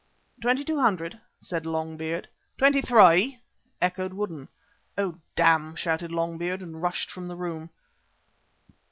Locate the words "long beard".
1.67-2.27, 6.11-6.63